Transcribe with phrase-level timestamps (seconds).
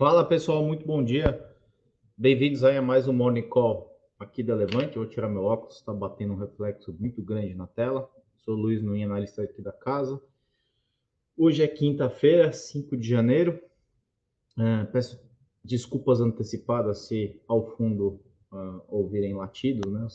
[0.00, 1.46] Fala pessoal, muito bom dia.
[2.16, 4.96] Bem-vindos aí a mais um Morning Call aqui da Levante.
[4.96, 8.10] Eu vou tirar meu óculos, está batendo um reflexo muito grande na tela.
[8.38, 10.18] Sou Luiz Nunes, analista aqui da casa.
[11.36, 13.60] Hoje é quinta-feira, 5 de janeiro.
[14.58, 15.22] É, peço
[15.62, 20.06] desculpas antecipadas se ao fundo uh, ouvirem latidos, né?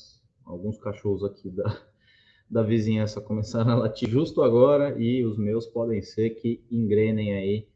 [0.45, 1.79] Alguns cachorros aqui da,
[2.49, 7.74] da vizinhança começaram a latir justo agora e os meus podem ser que engrenem aí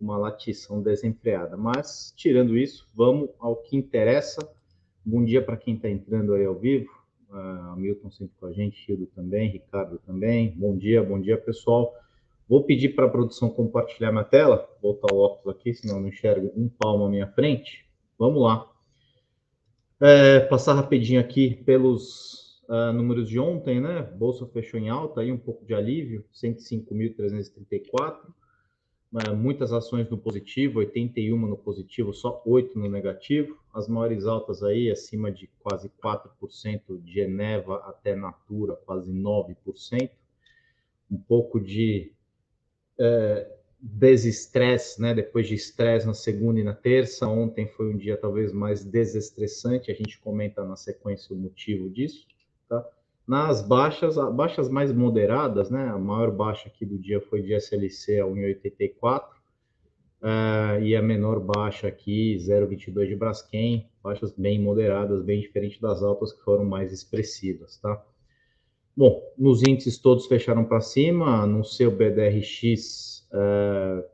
[0.00, 1.56] uma latição desenfreada.
[1.56, 4.40] Mas, tirando isso, vamos ao que interessa.
[5.04, 6.90] Bom dia para quem está entrando aí ao vivo.
[7.30, 10.52] Uh, Milton sempre com a gente, Hildo também, Ricardo também.
[10.56, 11.94] Bom dia, bom dia, pessoal.
[12.48, 14.68] Vou pedir para a produção compartilhar minha tela.
[14.82, 17.86] Vou botar o óculos aqui, senão eu não enxergo um palmo à minha frente.
[18.18, 18.68] Vamos lá.
[20.00, 24.02] É, passar rapidinho aqui pelos uh, números de ontem, né?
[24.02, 28.16] Bolsa fechou em alta, aí um pouco de alívio, 105.334.
[29.12, 33.58] Uh, muitas ações no positivo, 81 no positivo, só 8 no negativo.
[33.74, 40.10] As maiores altas aí, acima de quase 4% de Eneva até Natura, quase 9%.
[41.10, 42.12] Um pouco de
[42.96, 45.14] é, desestresse, né?
[45.14, 47.26] Depois de estresse na segunda e na terça.
[47.26, 49.90] Ontem foi um dia talvez mais desestressante.
[49.90, 52.28] A gente comenta na sequência o motivo disso,
[52.68, 52.86] tá?
[53.30, 55.88] Nas baixas, baixas mais moderadas, né?
[55.88, 59.22] A maior baixa aqui do dia foi de SLC a 1,84.
[60.20, 66.02] Uh, e a menor baixa aqui, 0,22 de Braskem, baixas bem moderadas, bem diferente das
[66.02, 68.04] altas que foram mais expressivas, tá?
[68.96, 74.04] Bom, nos índices todos fecharam para cima, no seu BDRX uh,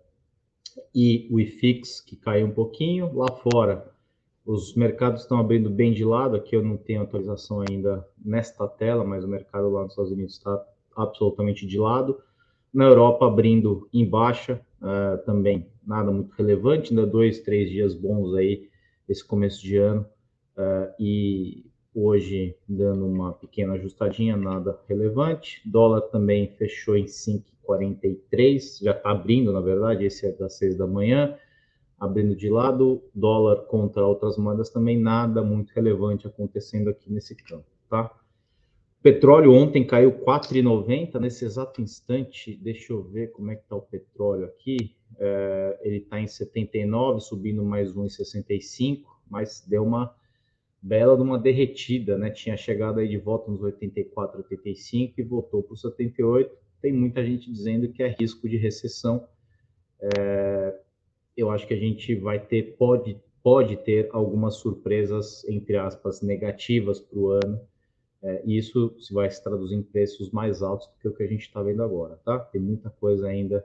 [0.95, 3.15] e o IFIX, que caiu um pouquinho.
[3.15, 3.96] Lá fora,
[4.47, 6.37] os mercados estão abrindo bem de lado.
[6.37, 10.35] Aqui eu não tenho atualização ainda nesta tela, mas o mercado lá nos Estados Unidos
[10.35, 10.65] está
[10.95, 12.19] absolutamente de lado.
[12.73, 18.35] Na Europa, abrindo em baixa, uh, também nada muito relevante, ainda dois, três dias bons
[18.35, 18.69] aí
[19.09, 20.07] esse começo de ano.
[20.57, 25.61] Uh, e hoje dando uma pequena ajustadinha, nada relevante.
[25.65, 30.87] Dólar também fechou em 5,43, já está abrindo, na verdade, esse é das 6 da
[30.87, 31.37] manhã,
[31.99, 33.03] abrindo de lado.
[33.15, 38.13] Dólar contra outras moedas também, nada muito relevante acontecendo aqui nesse campo, tá?
[39.03, 42.57] Petróleo ontem caiu 4,90 nesse exato instante.
[42.57, 44.97] Deixa eu ver como é que está o petróleo aqui.
[45.17, 50.13] É, ele está em 79, subindo mais 1,65, mas deu uma
[50.83, 52.31] bela de uma derretida, né?
[52.31, 56.51] Tinha chegado aí de volta nos 84, 85 e voltou para os 78.
[56.83, 59.27] Tem muita gente dizendo que é risco de recessão.
[60.01, 60.81] É,
[61.37, 67.01] eu acho que a gente vai ter, pode, pode ter algumas surpresas, entre aspas, negativas
[67.01, 67.61] para o ano.
[68.23, 71.27] É, isso se vai se traduzir em preços mais altos do que o que a
[71.27, 72.39] gente está vendo agora, tá?
[72.39, 73.65] Tem muita coisa ainda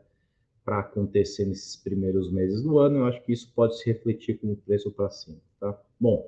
[0.64, 3.00] para acontecer nesses primeiros meses do ano.
[3.00, 5.80] Eu acho que isso pode se refletir com o preço para cima, tá?
[6.00, 6.28] Bom,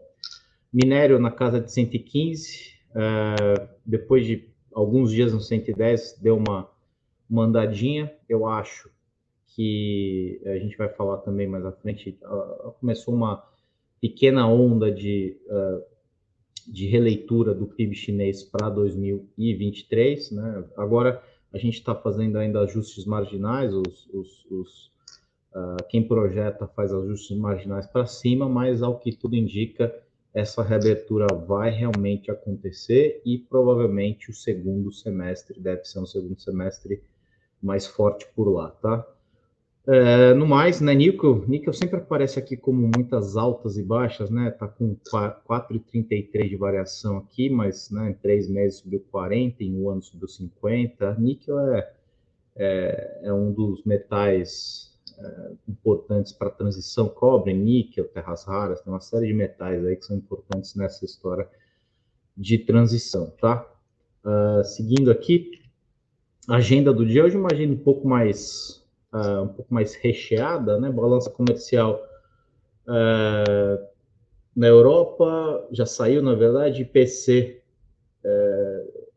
[0.72, 6.68] Minério na casa de 115, uh, é, depois de alguns dias no 110, deu uma,
[7.34, 8.14] mandadinha.
[8.30, 8.90] Eu acho
[9.56, 12.18] que a gente vai falar também mais à frente.
[12.24, 13.44] Uh, começou uma
[14.02, 15.84] pequena onda de, uh,
[16.68, 20.31] de releitura do PIB chinês para 2023.
[20.31, 20.63] Né?
[20.78, 24.94] Agora a gente está fazendo ainda ajustes marginais, os, os, os
[25.88, 29.94] quem projeta faz ajustes marginais para cima, mas ao que tudo indica,
[30.34, 37.03] essa reabertura vai realmente acontecer e provavelmente o segundo semestre deve ser um segundo semestre
[37.62, 39.08] mais forte por lá, tá?
[39.85, 44.50] É, no mais, né, níquel, níquel sempre aparece aqui como muitas altas e baixas, né?
[44.51, 49.89] Tá com 4,33 de variação aqui, mas né, em três meses subiu 40, em um
[49.89, 51.15] ano subiu 50.
[51.15, 51.94] Níquel é,
[52.56, 58.91] é, é um dos metais uh, importantes para a transição, cobre, níquel, terras raras, tem
[58.91, 61.47] uma série de metais aí que são importantes nessa história
[62.36, 63.69] de transição, tá?
[64.24, 65.62] Uh, seguindo aqui,
[66.47, 68.82] agenda do dia, hoje agenda um pouco mais,
[69.13, 70.89] uh, um pouco mais recheada, né?
[70.92, 72.04] Balança comercial
[72.88, 73.86] uh,
[74.56, 77.62] na Europa, já saiu, na verdade, IPC,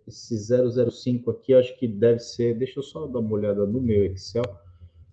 [0.06, 4.04] esse 005 aqui, acho que deve ser, deixa eu só dar uma olhada no meu
[4.04, 4.44] Excel,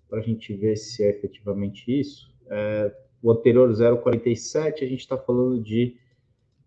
[0.08, 2.32] para a gente ver se é efetivamente isso.
[2.48, 5.96] É, o anterior 0,47, a gente está falando de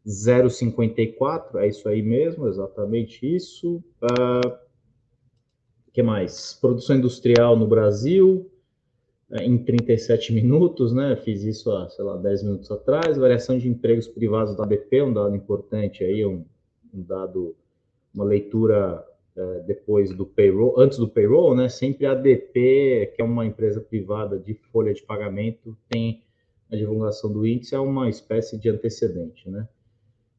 [0.06, 3.84] 0,54, é isso aí mesmo, exatamente isso.
[4.02, 4.67] Uh,
[5.98, 6.54] que mais?
[6.54, 8.48] Produção industrial no Brasil,
[9.32, 11.16] é, em 37 minutos, né?
[11.16, 13.18] Fiz isso há, sei lá, 10 minutos atrás.
[13.18, 16.46] Variação de empregos privados da BP, um dado importante aí, um,
[16.94, 17.56] um dado,
[18.14, 19.04] uma leitura
[19.36, 23.82] é, depois do payroll, antes do payroll, né, sempre a ADP, que é uma empresa
[23.82, 26.22] privada de folha de pagamento, tem
[26.72, 29.68] a divulgação do índice é uma espécie de antecedente, né?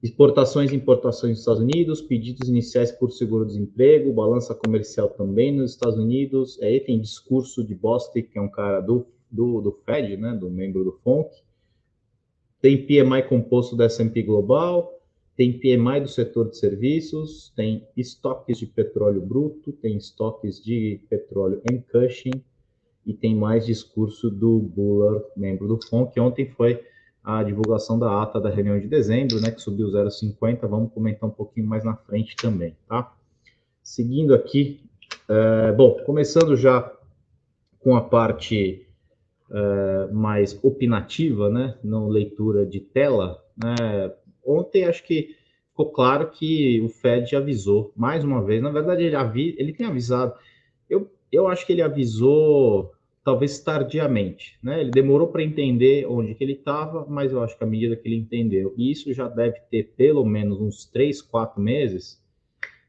[0.00, 5.98] Exportações e importações nos Estados Unidos, pedidos iniciais por seguro-desemprego, balança comercial também nos Estados
[5.98, 6.60] Unidos.
[6.62, 10.48] Aí tem discurso de Bostic, que é um cara do, do, do Fed, né, do
[10.48, 11.30] membro do FONC.
[12.60, 15.00] Tem PMI composto da S&P Global,
[15.36, 21.60] tem PMI do setor de serviços, tem estoques de petróleo bruto, tem estoques de petróleo
[21.70, 22.42] em Cushing
[23.04, 26.80] e tem mais discurso do Buller, membro do FONC, ontem foi
[27.22, 31.32] a divulgação da ata da reunião de dezembro, né, que subiu 0,50, vamos comentar um
[31.32, 33.12] pouquinho mais na frente também, tá?
[33.82, 34.80] Seguindo aqui,
[35.28, 36.90] é, bom, começando já
[37.80, 38.86] com a parte
[39.50, 44.12] é, mais opinativa, né, não leitura de tela, né,
[44.44, 45.36] ontem acho que
[45.78, 48.60] ficou claro que o Fed avisou mais uma vez.
[48.60, 50.34] Na verdade, ele, avi, ele tem avisado.
[50.90, 52.92] Eu, eu acho que ele avisou
[53.28, 54.80] talvez tardiamente, né?
[54.80, 58.08] Ele demorou para entender onde que ele estava, mas eu acho que à medida que
[58.08, 62.18] ele entendeu, e isso já deve ter pelo menos uns três, quatro meses,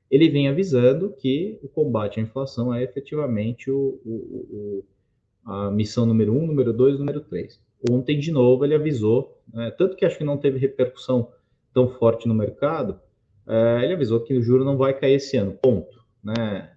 [0.09, 4.15] ele vem avisando que o combate à inflação é efetivamente o, o,
[4.49, 4.85] o
[5.45, 7.61] a missão número um, número dois, número três.
[7.91, 9.71] Ontem, de novo, ele avisou, né?
[9.71, 11.33] tanto que acho que não teve repercussão
[11.73, 12.97] tão forte no mercado,
[13.45, 15.99] é, ele avisou que o juro não vai cair esse ano, ponto.
[16.23, 16.71] Né?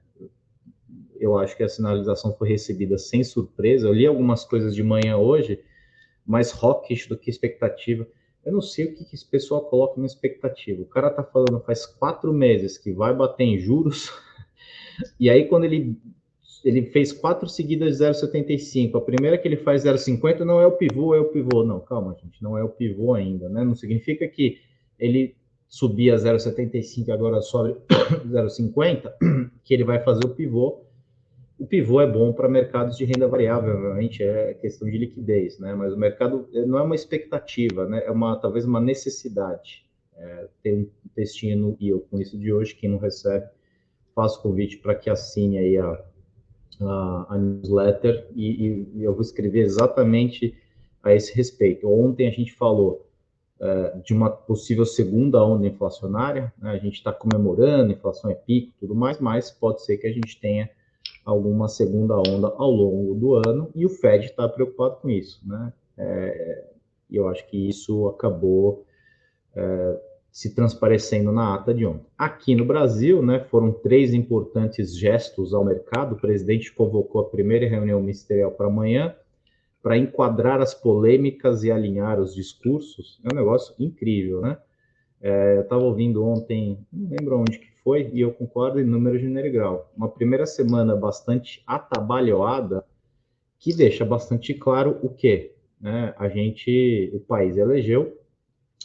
[1.22, 3.86] Eu acho que a sinalização foi recebida sem surpresa.
[3.86, 5.60] Eu li algumas coisas de manhã hoje,
[6.26, 8.06] mais hawkish do que expectativa.
[8.44, 10.82] Eu não sei o que, que esse pessoal coloca na expectativa.
[10.82, 14.10] O cara tá falando faz quatro meses que vai bater em juros,
[15.18, 15.96] e aí quando ele
[16.64, 18.96] ele fez quatro seguidas de 0,75.
[18.96, 21.64] A primeira que ele faz 0,50 não é o pivô, é o pivô.
[21.64, 23.64] Não, calma, gente, não é o pivô ainda, né?
[23.64, 24.60] Não significa que
[24.98, 25.34] ele
[25.68, 27.76] subia 0,75 agora sobe
[28.30, 29.12] 0,50,
[29.64, 30.84] que ele vai fazer o pivô.
[31.58, 35.74] O pivô é bom para mercados de renda variável, obviamente é questão de liquidez, né?
[35.74, 38.02] Mas o mercado não é uma expectativa, né?
[38.04, 39.84] É uma talvez uma necessidade.
[40.16, 43.46] É, ter um textinho no eu com isso de hoje, quem não recebe,
[44.14, 46.04] faço convite para que assine aí a,
[46.80, 50.54] a, a newsletter e, e, e, eu vou escrever exatamente
[51.02, 51.88] a esse respeito.
[51.88, 53.08] Ontem a gente falou
[53.60, 56.70] é, de uma possível segunda onda inflacionária, né?
[56.70, 60.40] a gente está comemorando, inflação é pico tudo mais, mas pode ser que a gente
[60.40, 60.70] tenha
[61.24, 65.72] alguma segunda onda ao longo do ano e o Fed está preocupado com isso, né?
[65.96, 66.64] É,
[67.10, 68.84] eu acho que isso acabou
[69.54, 72.06] é, se transparecendo na ata de ontem.
[72.16, 76.14] Aqui no Brasil, né, foram três importantes gestos ao mercado.
[76.14, 79.14] O presidente convocou a primeira reunião ministerial para amanhã
[79.82, 83.20] para enquadrar as polêmicas e alinhar os discursos.
[83.24, 84.56] É um negócio incrível, né?
[85.20, 89.18] É, eu estava ouvindo ontem, não lembro onde que foi, e eu concordo em número
[89.18, 89.90] de grau.
[89.96, 92.84] Uma primeira semana bastante atabalhoada,
[93.58, 96.14] que deixa bastante claro o que né?
[96.16, 98.18] a gente, o país elegeu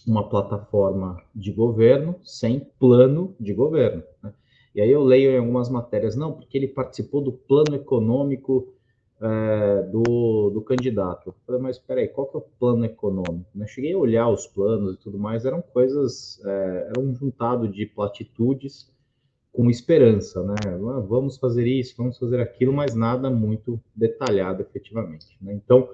[0.05, 4.03] uma plataforma de governo sem plano de governo.
[4.24, 4.33] Né?
[4.74, 8.74] E aí eu leio em algumas matérias, não, porque ele participou do plano econômico
[9.21, 11.29] é, do, do candidato.
[11.29, 13.50] Eu falei, mas espera aí, qual que é o plano econômico?
[13.55, 13.65] Né?
[13.67, 17.86] cheguei a olhar os planos e tudo mais, eram coisas, é, era um juntado de
[17.86, 18.91] platitudes
[19.51, 20.55] com esperança, né?
[20.65, 25.36] Ah, vamos fazer isso, vamos fazer aquilo, mas nada muito detalhado efetivamente.
[25.41, 25.53] Né?
[25.53, 25.89] Então,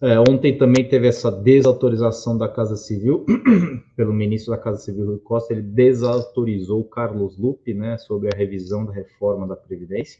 [0.00, 3.26] é, ontem também teve essa desautorização da Casa Civil,
[3.94, 8.36] pelo ministro da Casa Civil, Rui Costa, ele desautorizou o Carlos Lupe, né, sobre a
[8.36, 10.18] revisão da reforma da Previdência,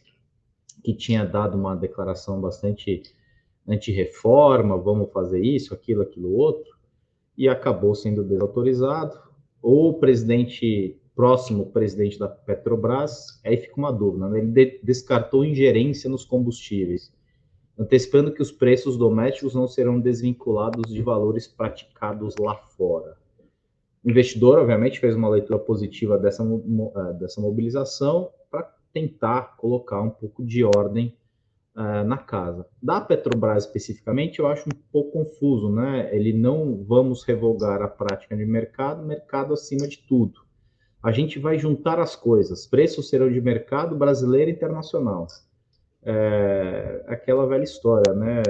[0.83, 3.03] que tinha dado uma declaração bastante
[3.69, 6.71] anti-reforma, vamos fazer isso, aquilo, aquilo outro,
[7.37, 9.19] e acabou sendo desautorizado.
[9.63, 14.39] O presidente, próximo presidente da Petrobras, aí fica uma dúvida, né?
[14.39, 17.13] ele de descartou ingerência nos combustíveis
[17.81, 23.17] antecipando que os preços domésticos não serão desvinculados de valores praticados lá fora.
[24.05, 30.11] O investidor, obviamente, fez uma leitura positiva dessa, eh, dessa mobilização para tentar colocar um
[30.11, 31.17] pouco de ordem
[31.77, 32.67] uh, na casa.
[32.83, 36.09] Da Petrobras, especificamente, eu acho um pouco confuso, né?
[36.15, 40.41] Ele não vamos revogar a prática de mercado, mercado acima de tudo.
[41.03, 45.27] A gente vai juntar as coisas, preços serão de mercado brasileiro e internacional
[46.03, 48.43] é, aquela velha história, né?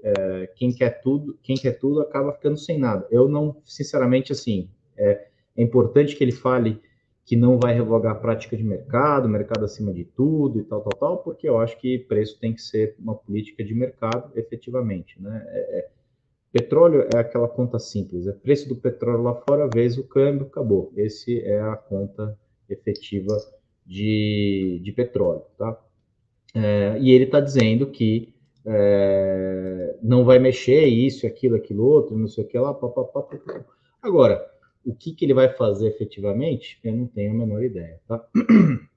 [0.00, 3.06] É, quem quer tudo, quem quer tudo acaba ficando sem nada.
[3.10, 5.26] Eu não, sinceramente, assim, é,
[5.56, 6.80] é, importante que ele fale
[7.28, 10.98] que não vai revogar a prática de mercado, mercado acima de tudo e tal, tal,
[10.98, 15.44] tal, porque eu acho que preço tem que ser uma política de mercado, efetivamente, né?
[15.48, 15.88] É, é
[16.50, 20.90] petróleo é aquela conta simples, é preço do petróleo lá fora vezes o câmbio, acabou.
[20.96, 22.34] Esse é a conta
[22.66, 23.36] efetiva
[23.84, 25.78] de, de petróleo, tá?
[26.54, 28.32] É, e ele está dizendo que
[28.64, 33.28] é, não vai mexer isso, aquilo, aquilo outro, não sei o que lá, papapá.
[34.00, 34.42] Agora,
[34.88, 38.26] o que, que ele vai fazer efetivamente, eu não tenho a menor ideia, tá?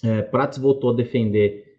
[0.00, 1.76] É, Prates voltou a defender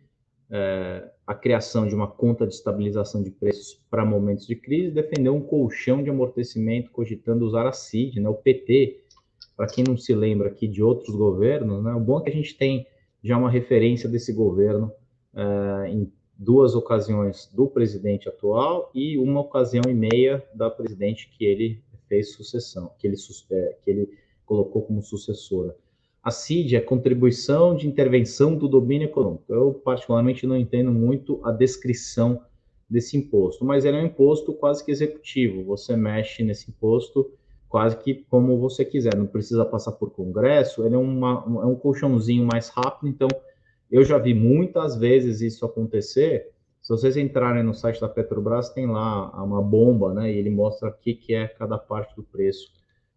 [0.51, 5.33] é, a criação de uma conta de estabilização de preços para momentos de crise, defendeu
[5.33, 9.05] um colchão de amortecimento, cogitando usar a CID, né, o PT,
[9.55, 12.33] para quem não se lembra aqui de outros governos, né, o bom é que a
[12.33, 12.85] gente tem
[13.23, 14.91] já uma referência desse governo
[15.33, 21.45] é, em duas ocasiões do presidente atual e uma ocasião e meia da presidente que
[21.45, 23.15] ele fez sucessão, que ele,
[23.51, 24.09] é, que ele
[24.45, 25.75] colocou como sucessora.
[26.21, 29.45] A CID é contribuição de intervenção do domínio econômico.
[29.47, 32.41] Eu, particularmente, não entendo muito a descrição
[32.89, 35.63] desse imposto, mas ele é um imposto quase que executivo.
[35.63, 37.31] Você mexe nesse imposto
[37.69, 41.75] quase que como você quiser, não precisa passar por congresso, ele é, uma, é um
[41.75, 43.27] colchãozinho mais rápido, então
[43.91, 46.49] eu já vi muitas vezes isso acontecer.
[46.89, 50.33] Se vocês entrarem no site da Petrobras, tem lá uma bomba, né?
[50.33, 52.73] E ele mostra o que, que é cada parte do preço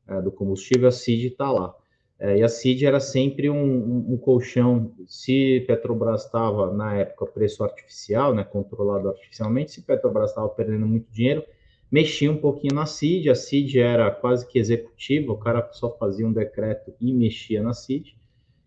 [0.06, 0.88] é, do combustível.
[0.88, 1.74] A CID está lá.
[2.18, 4.92] É, e a CID era sempre um, um, um colchão.
[5.06, 8.44] Se Petrobras estava, na época, preço artificial, né?
[8.44, 11.42] Controlado artificialmente, se Petrobras estava perdendo muito dinheiro,
[11.90, 13.30] mexia um pouquinho na CID.
[13.30, 17.72] A CID era quase que executiva, o cara só fazia um decreto e mexia na
[17.72, 18.18] CID.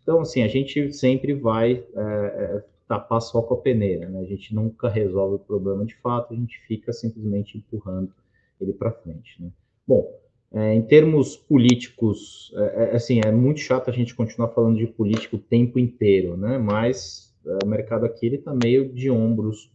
[0.02, 4.20] Então, assim, a gente sempre vai é, é, tapar só com a peneira, né?
[4.20, 8.14] A gente nunca resolve o problema de fato, a gente fica simplesmente empurrando
[8.60, 9.50] ele para frente, né?
[9.88, 10.12] Bom,
[10.52, 14.88] é, em termos políticos, é, é, assim, é muito chato a gente continuar falando de
[14.88, 16.58] político o tempo inteiro, né?
[16.58, 19.72] Mas é, o mercado aqui ele está meio de ombros,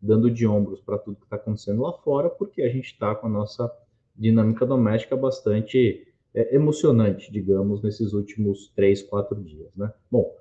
[0.00, 3.26] dando de ombros para tudo que está acontecendo lá fora, porque a gente está com
[3.26, 3.70] a nossa
[4.16, 9.92] dinâmica doméstica bastante é, emocionante, digamos, nesses últimos três, quatro dias, né?
[10.10, 10.34] Bom,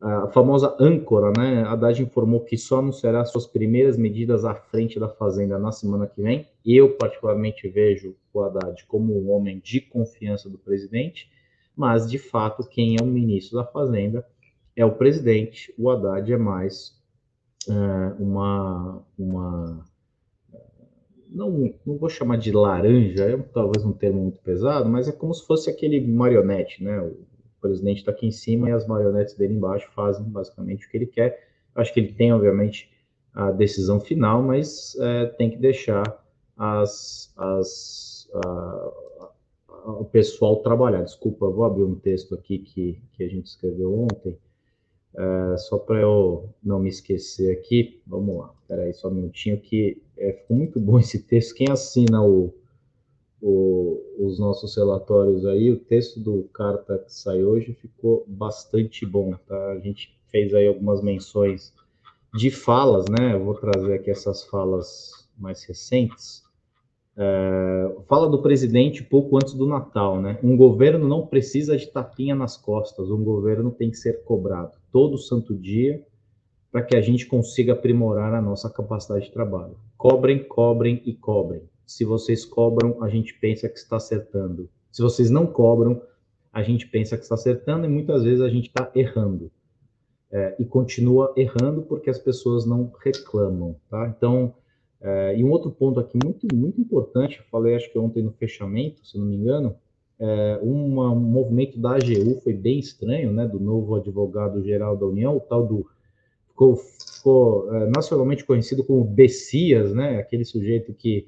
[0.00, 1.62] a famosa âncora, né?
[1.62, 6.06] A Haddad informou que só anunciará suas primeiras medidas à frente da Fazenda na semana
[6.06, 6.48] que vem.
[6.64, 11.30] Eu, particularmente, vejo o Haddad como um homem de confiança do presidente,
[11.76, 14.26] mas, de fato, quem é o ministro da Fazenda
[14.74, 15.74] é o presidente.
[15.76, 16.98] O Haddad é mais
[17.68, 17.72] é,
[18.18, 19.84] uma, uma
[21.28, 25.34] não, não vou chamar de laranja, é talvez um termo muito pesado, mas é como
[25.34, 27.00] se fosse aquele marionete, né?
[27.00, 27.29] O
[27.60, 31.06] presidente está aqui em cima e as marionetes dele embaixo fazem basicamente o que ele
[31.06, 31.48] quer.
[31.74, 32.90] Acho que ele tem, obviamente,
[33.34, 36.02] a decisão final, mas é, tem que deixar
[36.56, 38.92] as, as, a,
[39.68, 41.02] a, o pessoal trabalhar.
[41.02, 44.36] Desculpa, vou abrir um texto aqui que, que a gente escreveu ontem.
[45.16, 50.00] É, só para eu não me esquecer aqui, vamos lá, peraí, só um minutinho, que
[50.16, 51.54] é, ficou muito bom esse texto.
[51.54, 52.54] Quem assina o,
[53.42, 59.34] o, os nossos relatórios aí, o texto do Carta que sai hoje ficou bastante bom,
[59.46, 59.72] tá?
[59.72, 61.72] A gente fez aí algumas menções
[62.34, 63.34] de falas, né?
[63.34, 66.42] Eu vou trazer aqui essas falas mais recentes.
[67.16, 70.38] É, fala do presidente pouco antes do Natal, né?
[70.42, 75.18] Um governo não precisa de tapinha nas costas, um governo tem que ser cobrado todo
[75.18, 76.04] santo dia
[76.70, 79.76] para que a gente consiga aprimorar a nossa capacidade de trabalho.
[79.96, 81.62] Cobrem, cobrem e cobrem.
[81.90, 84.70] Se vocês cobram, a gente pensa que está acertando.
[84.92, 86.00] Se vocês não cobram,
[86.52, 89.50] a gente pensa que está acertando e muitas vezes a gente está errando.
[90.30, 94.06] É, e continua errando porque as pessoas não reclamam, tá?
[94.16, 94.54] Então,
[95.00, 98.30] é, e um outro ponto aqui muito, muito importante, eu falei acho que ontem no
[98.30, 99.74] fechamento, se não me engano,
[100.20, 105.36] é, uma, um movimento da AGU foi bem estranho, né, do novo advogado-geral da União,
[105.36, 105.84] o tal do,
[106.46, 111.26] ficou, ficou é, nacionalmente conhecido como Bessias, né, aquele sujeito que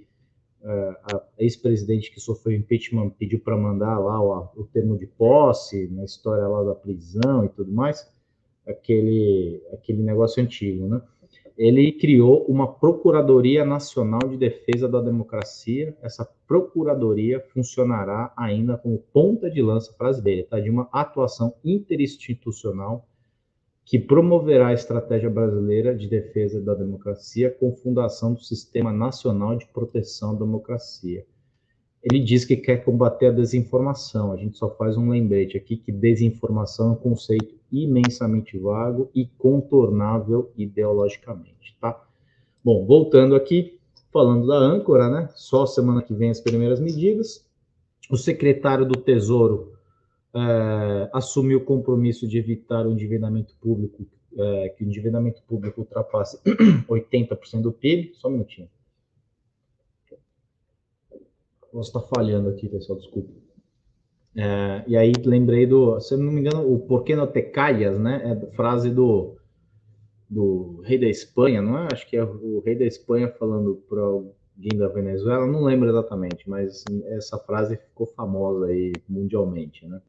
[0.64, 6.04] a ex-presidente que sofreu impeachment pediu para mandar lá o, o, termo de posse, na
[6.04, 8.08] história lá da prisão e tudo mais,
[8.66, 11.02] aquele, aquele negócio antigo, né,
[11.56, 15.96] ele criou uma Procuradoria Nacional de Defesa da Democracia.
[16.02, 20.58] Essa Procuradoria funcionará ainda como ponta de lança brasileira, tá?
[20.58, 23.06] de uma atuação interinstitucional
[23.84, 29.66] que promoverá a estratégia brasileira de defesa da democracia com fundação do Sistema Nacional de
[29.66, 31.26] Proteção à Democracia.
[32.02, 34.32] Ele diz que quer combater a desinformação.
[34.32, 39.26] A gente só faz um lembrete aqui que desinformação é um conceito imensamente vago e
[39.38, 42.04] contornável ideologicamente, tá?
[42.64, 43.78] Bom, voltando aqui,
[44.12, 45.28] falando da âncora, né?
[45.34, 47.46] Só semana que vem as primeiras medidas.
[48.10, 49.71] O secretário do Tesouro
[50.34, 56.38] é, assumiu o compromisso de evitar o endividamento público, é, que o endividamento público ultrapasse
[56.88, 58.12] 80% do PIB.
[58.14, 58.68] Só um minutinho.
[61.72, 63.32] Você está falhando aqui, pessoal, desculpa.
[64.34, 68.22] É, e aí lembrei do, se não me engano, o Porquê não te calhas, né?
[68.24, 69.36] É frase do,
[70.28, 71.88] do rei da Espanha, não é?
[71.92, 76.48] Acho que é o rei da Espanha falando para alguém da Venezuela, não lembro exatamente,
[76.48, 80.00] mas essa frase ficou famosa aí mundialmente, né?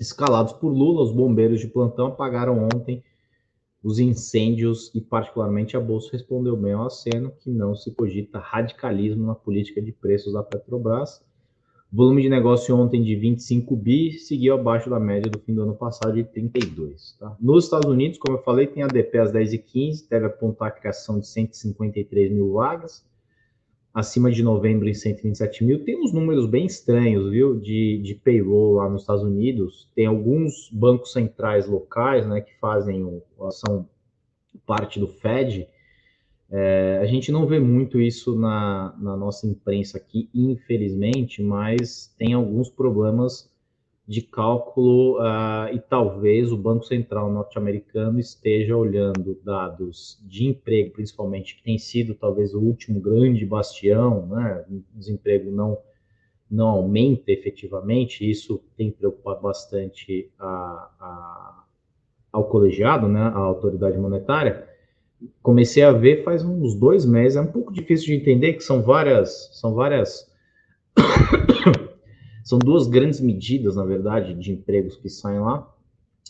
[0.00, 3.02] Escalados por Lula, os bombeiros de plantão apagaram ontem
[3.82, 9.26] os incêndios e, particularmente, a Bolsa respondeu bem ao aceno que não se cogita radicalismo
[9.26, 11.22] na política de preços da Petrobras.
[11.92, 15.62] O volume de negócio ontem de 25 bi seguiu abaixo da média do fim do
[15.62, 17.16] ano passado de 32.
[17.18, 17.34] Tá?
[17.40, 21.18] Nos Estados Unidos, como eu falei, tem a DP às 10h15, deve apontar a criação
[21.18, 23.04] de 153 mil vagas,
[23.92, 25.84] acima de novembro em 127 mil.
[25.84, 29.88] Tem uns números bem estranhos, viu, de, de payroll lá nos Estados Unidos.
[29.94, 33.88] Tem alguns bancos centrais locais, né, que fazem, são
[34.66, 35.68] parte do Fed,
[36.50, 42.32] é, a gente não vê muito isso na, na, nossa imprensa aqui, infelizmente, mas tem
[42.32, 43.50] alguns problemas
[44.08, 51.56] de cálculo uh, e talvez o Banco Central norte-americano esteja olhando dados de emprego, principalmente,
[51.56, 54.64] que tem sido talvez o último grande bastião, né?
[54.70, 55.76] O desemprego não,
[56.50, 61.64] não aumenta efetivamente, isso tem preocupado bastante a, a,
[62.32, 63.20] ao colegiado, né?
[63.20, 64.66] a autoridade monetária
[65.42, 67.36] comecei a ver faz uns dois meses.
[67.36, 70.30] É um pouco difícil de entender que são várias, são várias,
[72.48, 75.70] são duas grandes medidas, na verdade, de empregos que saem lá.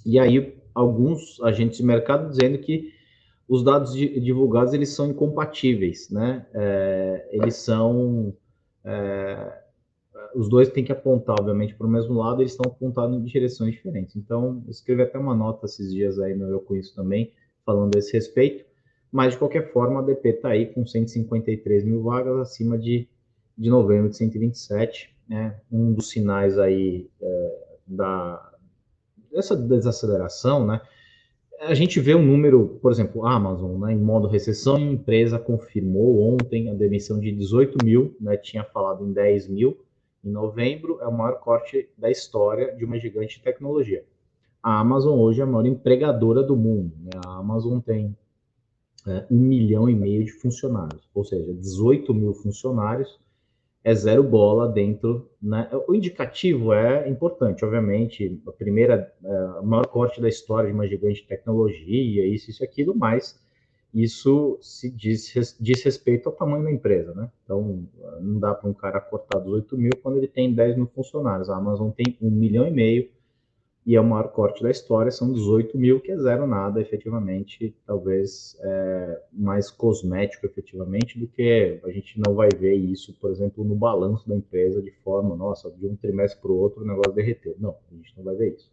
[0.04, 2.92] E aí alguns agentes de mercado dizendo que
[3.48, 6.44] os dados divulgados eles são incompatíveis, né?
[6.52, 8.34] É, eles são
[8.84, 9.62] é,
[10.34, 13.74] os dois têm que apontar, obviamente, para o mesmo lado, eles estão apontando em direções
[13.74, 14.16] diferentes.
[14.16, 17.32] Então, eu escrevi até uma nota esses dias aí no Eu Conheço também,
[17.64, 18.64] falando a esse respeito.
[19.12, 23.08] Mas, de qualquer forma, a DP está aí com 153 mil vagas acima de,
[23.56, 25.60] de novembro de 127, né?
[25.70, 28.52] Um dos sinais aí é, da,
[29.30, 30.80] dessa desaceleração, né?
[31.60, 36.32] A gente vê um número, por exemplo, Amazon, né, em modo recessão, a empresa confirmou
[36.32, 39.76] ontem a demissão de 18 mil, né, tinha falado em 10 mil
[40.24, 44.04] em novembro, é o maior corte da história de uma gigante de tecnologia.
[44.62, 46.92] A Amazon hoje é a maior empregadora do mundo.
[47.00, 47.10] Né?
[47.24, 48.16] A Amazon tem
[49.06, 53.18] é, um milhão e meio de funcionários, ou seja, 18 mil funcionários
[53.88, 55.30] é zero bola dentro.
[55.40, 55.68] Né?
[55.86, 61.22] O indicativo é importante, obviamente, a primeira, é, maior corte da história de uma gigante
[61.22, 63.40] de tecnologia, isso, isso, aquilo, mas
[63.94, 67.30] isso se diz, diz respeito ao tamanho da empresa, né?
[67.42, 67.82] Então,
[68.20, 71.48] não dá para um cara cortar 18 mil quando ele tem 10 mil funcionários.
[71.48, 73.08] A Amazon tem um milhão e meio
[73.88, 77.74] e é o maior corte da história, são 18 mil, que é zero nada, efetivamente,
[77.86, 83.64] talvez é, mais cosmético, efetivamente, do que a gente não vai ver isso, por exemplo,
[83.64, 87.14] no balanço da empresa, de forma, nossa, de um trimestre para o outro o negócio
[87.14, 87.56] derreteu.
[87.58, 88.70] Não, a gente não vai ver isso.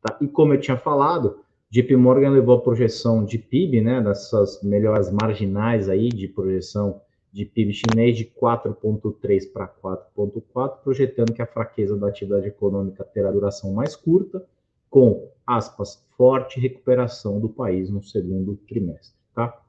[0.00, 0.16] Tá?
[0.18, 5.10] E como eu tinha falado, JP Morgan levou a projeção de PIB, né, dessas melhores
[5.12, 11.96] marginais aí de projeção de PIB chinês de 4,3 para 4,4, projetando que a fraqueza
[11.96, 14.44] da atividade econômica terá duração mais curta,
[14.90, 19.14] com, aspas, forte recuperação do país no segundo trimestre.
[19.34, 19.60] Tá?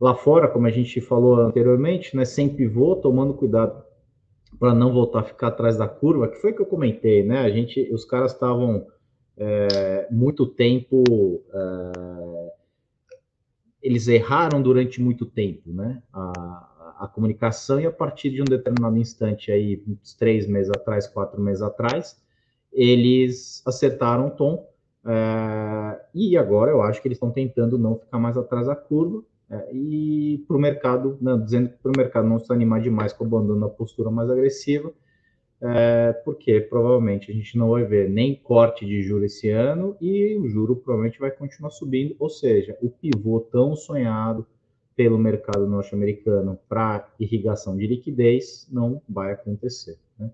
[0.00, 3.84] Lá fora, como a gente falou anteriormente, né, sem pivô, tomando cuidado
[4.58, 7.38] para não voltar a ficar atrás da curva, que foi que eu comentei, né?
[7.38, 8.86] A gente, os caras estavam
[9.36, 11.02] é, muito tempo
[11.52, 12.52] é,
[13.82, 16.02] eles erraram durante muito tempo, né?
[16.12, 16.68] A,
[17.00, 21.40] a comunicação e a partir de um determinado instante aí, uns três meses atrás, quatro
[21.40, 22.20] meses atrás,
[22.70, 24.68] eles acertaram o tom
[25.04, 29.24] é, e agora eu acho que eles estão tentando não ficar mais atrás da curva
[29.50, 33.14] é, e para o mercado, não, dizendo que para o mercado não se animar demais
[33.14, 34.92] com o abandono da postura mais agressiva,
[35.62, 40.36] é, porque provavelmente a gente não vai ver nem corte de juro esse ano e
[40.36, 44.46] o juro provavelmente vai continuar subindo, ou seja, o pivô tão sonhado,
[44.96, 49.98] pelo mercado norte-americano para irrigação de liquidez não vai acontecer.
[50.18, 50.30] Né?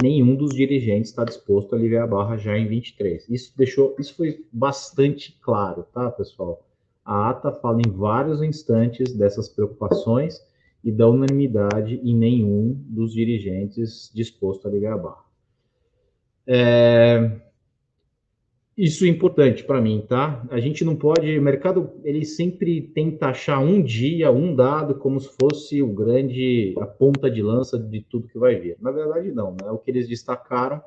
[0.00, 3.28] Nenhum dos dirigentes está disposto a aliviar a barra já em 23.
[3.28, 6.66] Isso deixou, isso foi bastante claro, tá, pessoal?
[7.04, 10.42] A ata fala em vários instantes dessas preocupações
[10.84, 15.24] e da unanimidade em nenhum dos dirigentes disposto a aliviar a barra.
[16.46, 17.40] É,
[18.78, 20.46] isso é importante para mim, tá?
[20.50, 25.18] A gente não pode, o mercado ele sempre tenta achar um dia, um dado como
[25.18, 28.76] se fosse o grande a ponta de lança de tudo que vai vir.
[28.80, 29.68] Na verdade não, né?
[29.72, 30.80] O que eles destacaram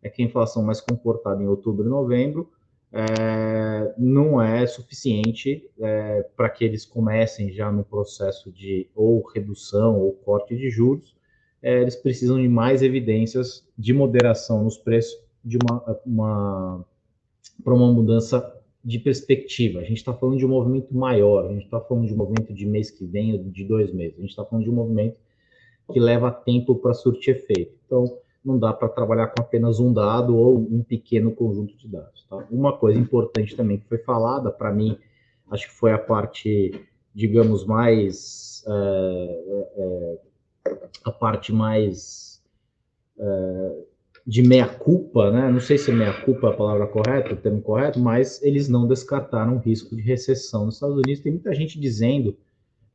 [0.00, 2.48] é que a inflação mais comportada em outubro e novembro
[2.92, 9.98] é, não é suficiente é, para que eles comecem já no processo de ou redução
[9.98, 11.16] ou corte de juros.
[11.60, 16.86] É, eles precisam de mais evidências de moderação nos preços de uma, uma
[17.62, 18.52] para uma mudança
[18.84, 19.80] de perspectiva.
[19.80, 22.52] A gente está falando de um movimento maior, a gente está falando de um movimento
[22.52, 24.18] de mês que vem de dois meses.
[24.18, 25.16] A gente está falando de um movimento
[25.92, 27.74] que leva tempo para surtir efeito.
[27.86, 32.26] Então, não dá para trabalhar com apenas um dado ou um pequeno conjunto de dados.
[32.28, 32.44] Tá?
[32.50, 34.98] Uma coisa importante também que foi falada, para mim,
[35.50, 36.72] acho que foi a parte,
[37.14, 38.64] digamos, mais.
[38.66, 40.18] É, é,
[41.04, 42.42] a parte mais.
[43.18, 43.91] É,
[44.26, 45.50] de meia-culpa, né?
[45.50, 49.56] Não sei se meia-culpa é a palavra correta, o termo correto, mas eles não descartaram
[49.56, 51.20] o risco de recessão nos Estados Unidos.
[51.20, 52.36] Tem muita gente dizendo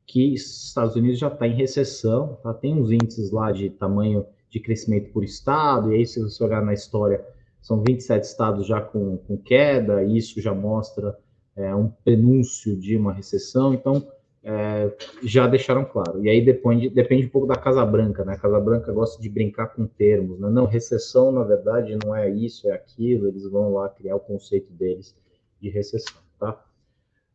[0.05, 2.53] que os Estados Unidos já está em recessão, tá?
[2.53, 6.63] Tem uns índices lá de tamanho de crescimento por estado, e aí se você olhar
[6.63, 7.23] na história,
[7.61, 11.17] são 27 estados já com, com queda, e isso já mostra
[11.55, 14.07] é, um prenúncio de uma recessão, então
[14.49, 14.89] é,
[15.23, 16.23] já deixaram claro.
[16.23, 18.33] E aí depende, depende um pouco da Casa Branca, né?
[18.33, 20.49] A Casa Branca gosta de brincar com termos, né?
[20.49, 24.71] Não, recessão, na verdade, não é isso, é aquilo, eles vão lá criar o conceito
[24.71, 25.13] deles
[25.61, 26.63] de recessão, tá?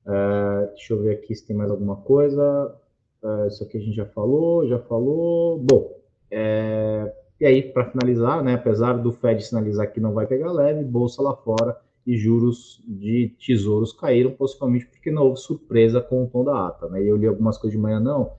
[0.06, 2.74] É, deixa eu ver aqui se tem mais alguma coisa.
[3.22, 5.58] É, isso aqui a gente já falou, já falou.
[5.58, 5.94] Bom,
[6.30, 10.82] é, e aí, para finalizar, né, apesar do Fed sinalizar que não vai pegar leve,
[10.82, 16.26] bolsa lá fora e juros de tesouros caíram, possivelmente porque não houve surpresa com o
[16.26, 16.88] tom da ata.
[16.88, 17.02] Né?
[17.02, 18.32] Eu li algumas coisas de manhã, não,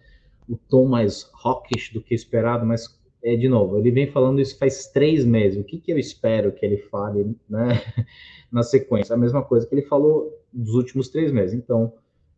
[0.47, 4.58] o tom mais hawkish do que esperado, mas, é, de novo, ele vem falando isso
[4.58, 5.60] faz três meses.
[5.60, 7.82] O que, que eu espero que ele fale né,
[8.52, 9.13] na sequência?
[9.13, 11.56] A mesma coisa que ele falou dos últimos três meses.
[11.56, 11.93] Então,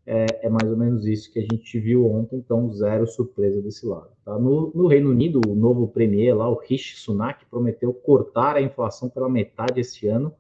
[0.06, 3.86] é, é, mais ou menos isso que a gente viu ontem, então zero surpresa desse
[3.88, 4.10] lado.
[4.24, 4.38] Tá?
[4.38, 9.10] No, no, Reino Unido, o novo premier lá, o Rishi Sunak, prometeu cortar a inflação
[9.10, 10.32] pela metade esse ano,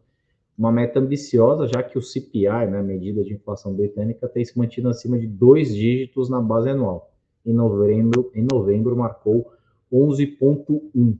[0.58, 4.58] uma meta ambiciosa, já que o CPI, né, a medida de inflação britânica, tem se
[4.58, 7.12] mantido acima de dois dígitos na base anual.
[7.46, 9.52] Em novembro, em novembro marcou
[9.91, 11.18] 11,1.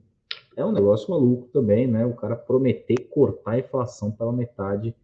[0.56, 2.06] É um negócio maluco também, né?
[2.06, 4.94] O cara prometer cortar a inflação pela metade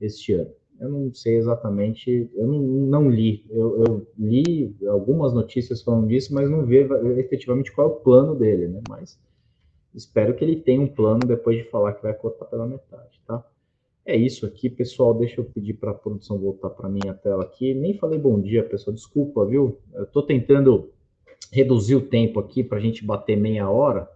[0.00, 3.44] este ano eu não sei exatamente, eu não, não li.
[3.50, 6.78] Eu, eu, li algumas notícias falando disso, mas não vi
[7.18, 8.80] efetivamente qual é o plano dele, né?
[8.88, 9.18] Mas
[9.94, 13.44] espero que ele tenha um plano depois de falar que vai cortar pela metade, tá?
[14.08, 15.12] É isso aqui, pessoal.
[15.12, 17.74] Deixa eu pedir para a produção voltar para minha tela aqui.
[17.74, 18.94] Nem falei bom dia, pessoal.
[18.94, 19.78] Desculpa, viu?
[19.98, 20.90] Estou tentando
[21.52, 24.10] reduzir o tempo aqui para a gente bater meia hora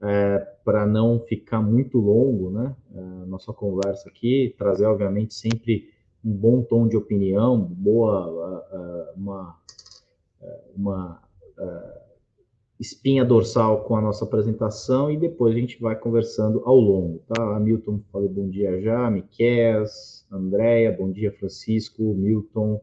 [0.00, 2.76] é, para não ficar muito longo, né?
[2.94, 5.90] É, nossa conversa aqui, trazer, obviamente, sempre
[6.24, 9.58] um bom tom de opinião, boa, uma,
[10.76, 11.20] uma
[12.78, 17.58] espinha dorsal com a nossa apresentação e depois a gente vai conversando ao longo, tá?
[17.58, 19.84] Milton falou bom dia já, Miquel,
[20.30, 22.80] Andréia, bom dia, Francisco, Milton.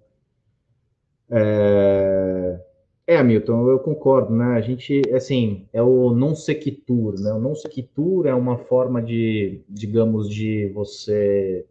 [1.29, 2.59] É...
[3.05, 4.55] É, Hamilton, eu concordo, né?
[4.55, 7.33] A gente, assim, é o non sequitur, né?
[7.33, 11.65] O non sequitur é uma forma de, digamos, de você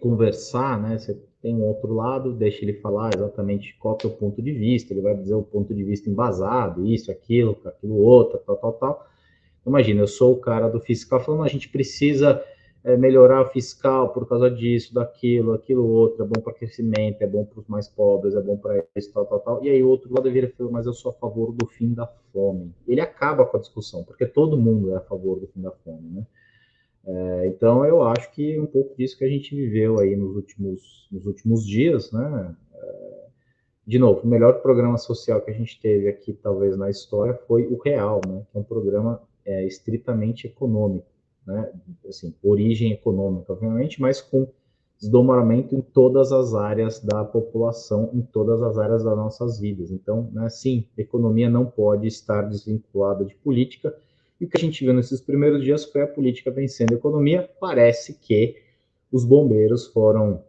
[0.00, 0.98] conversar, né?
[0.98, 4.92] Você tem um outro lado, deixa ele falar exatamente qual é o ponto de vista,
[4.92, 9.06] ele vai dizer o ponto de vista embasado, isso, aquilo, aquilo outro, tal, tal, tal.
[9.66, 12.42] Imagina, eu sou o cara do fiscal falando, a gente precisa
[12.84, 17.26] é, melhorar o fiscal por causa disso, daquilo, aquilo outro, é bom para crescimento, é
[17.26, 19.64] bom para os mais pobres, é bom para isso, tal, tal, tal.
[19.64, 21.94] E aí o outro lado vira e fala, mas eu sou a favor do fim
[21.94, 22.74] da fome.
[22.86, 26.08] Ele acaba com a discussão, porque todo mundo é a favor do fim da fome,
[26.10, 26.26] né?
[27.06, 31.08] É, então eu acho que um pouco disso que a gente viveu aí nos últimos,
[31.10, 32.54] nos últimos dias, né?
[32.74, 33.26] É,
[33.86, 37.66] de novo, o melhor programa social que a gente teve aqui, talvez, na história foi
[37.66, 38.42] o Real, né?
[38.50, 41.10] Que é um programa é, estritamente econômico
[41.46, 41.72] né?
[42.08, 44.48] Assim, origem econômica, obviamente, mas com
[44.98, 49.90] desdobramento em todas as áreas da população, em todas as áreas das nossas vidas.
[49.90, 53.96] Então, né, sim, economia não pode estar desvinculada de política.
[54.40, 57.48] E o que a gente viu nesses primeiros dias foi a política vencendo a economia.
[57.60, 58.56] Parece que
[59.12, 60.42] os bombeiros foram.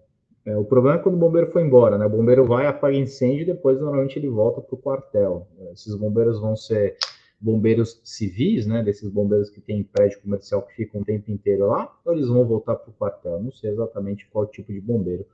[0.46, 2.06] É, o problema é quando o bombeiro foi embora, né?
[2.06, 5.48] O bombeiro vai, apaga incêndio e depois normalmente ele volta para o quartel.
[5.74, 6.98] Esses bombeiros vão ser
[7.42, 11.92] bombeiros civis, né, desses bombeiros que têm prédio comercial que ficam o tempo inteiro lá,
[12.06, 13.42] ou eles vão voltar para o quartel?
[13.42, 15.26] Não sei exatamente qual tipo de bombeiro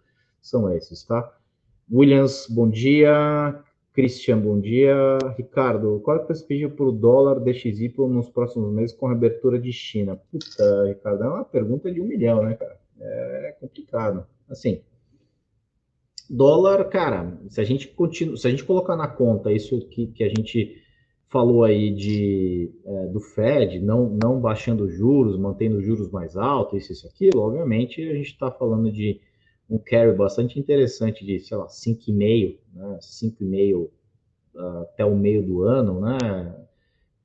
[0.41, 1.37] são esses, tá?
[1.91, 3.61] Williams, bom dia.
[3.97, 5.17] Christian, bom dia.
[5.35, 9.59] Ricardo, qual é a perspectiva para o dólar DXY nos próximos meses com a abertura
[9.59, 10.15] de China?
[10.31, 12.79] Puta, Ricardo, é uma pergunta de um milhão, né, cara?
[13.01, 14.23] É complicado.
[14.47, 14.83] Assim,
[16.29, 20.23] dólar, cara, se a gente continua, se a gente colocar na conta isso que, que
[20.23, 20.79] a gente
[21.27, 26.93] falou aí de, é, do Fed não, não baixando juros, mantendo juros mais altos, isso,
[26.93, 29.19] isso, aquilo, obviamente a gente está falando de
[29.69, 33.89] um carry bastante interessante de, sei lá, 5,5, né, 5,5
[34.55, 36.17] uh, até o meio do ano, né,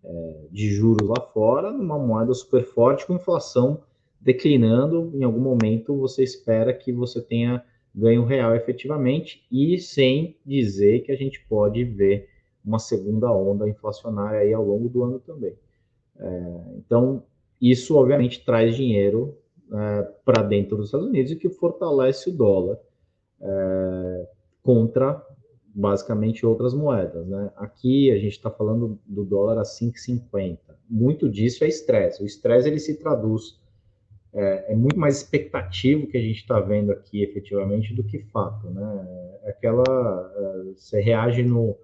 [0.04, 3.82] é, de juros lá fora, numa moeda super forte com inflação
[4.20, 11.00] declinando, em algum momento você espera que você tenha ganho real efetivamente, e sem dizer
[11.00, 12.28] que a gente pode ver
[12.64, 15.54] uma segunda onda inflacionária aí ao longo do ano também.
[16.18, 17.24] É, então,
[17.60, 19.36] isso obviamente traz dinheiro
[19.72, 22.78] é, para dentro dos Estados Unidos e que fortalece o dólar
[23.40, 24.28] é,
[24.62, 25.24] contra
[25.74, 27.26] basicamente outras moedas.
[27.26, 27.50] Né?
[27.56, 30.58] Aqui a gente está falando do dólar a 5,50.
[30.88, 32.22] Muito disso é estresse.
[32.22, 33.58] O estresse ele se traduz
[34.34, 38.70] é, é, muito mais expectativo que a gente está vendo aqui efetivamente do que fato,
[38.70, 39.06] né?
[39.44, 41.76] É aquela você reage no,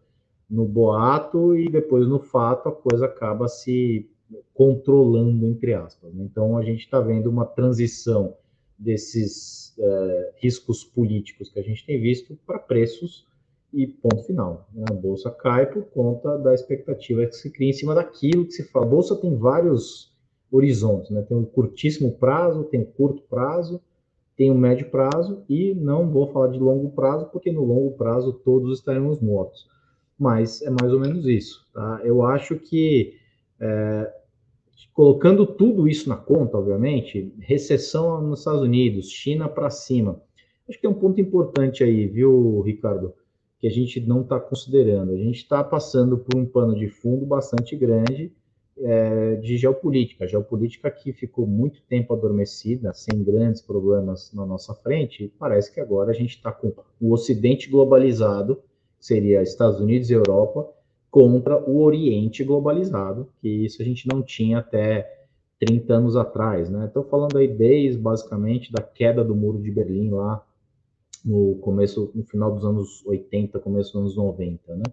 [0.49, 4.09] no boato e depois no fato a coisa acaba se
[4.55, 6.13] controlando entre aspas.
[6.15, 6.25] Né?
[6.25, 8.35] Então a gente está vendo uma transição
[8.79, 13.27] desses é, riscos políticos que a gente tem visto para preços
[13.73, 14.69] e ponto final.
[14.73, 14.85] Né?
[14.91, 18.65] A bolsa cai por conta da expectativa que se cria em cima daquilo que se
[18.65, 18.87] fala.
[18.87, 20.13] A bolsa tem vários
[20.51, 21.23] horizontes, né?
[21.23, 23.81] Tem um curtíssimo prazo, tem um curto prazo,
[24.37, 28.33] tem um médio prazo e não vou falar de longo prazo porque no longo prazo
[28.33, 29.69] todos estaremos mortos.
[30.19, 32.01] Mas é mais ou menos isso, tá?
[32.03, 33.15] Eu acho que
[33.61, 34.13] é,
[34.93, 40.23] colocando tudo isso na conta, obviamente, recessão nos Estados Unidos, China para cima,
[40.69, 43.15] acho que tem um ponto importante aí, viu, Ricardo?
[43.59, 45.13] que a gente não está considerando.
[45.13, 48.33] A gente está passando por um pano de fundo bastante grande
[48.79, 50.25] é, de geopolítica.
[50.25, 55.73] A geopolítica que ficou muito tempo adormecida, sem grandes problemas na nossa frente, e parece
[55.73, 58.63] que agora a gente está com o Ocidente globalizado,
[59.01, 60.69] seria Estados Unidos e Europa,
[61.11, 65.27] contra o Oriente globalizado, que isso a gente não tinha até
[65.59, 66.87] 30 anos atrás, né?
[66.87, 70.45] Estou falando aí desde, basicamente, da queda do Muro de Berlim lá
[71.25, 74.85] no começo, no final dos anos 80, começo dos anos 90, né?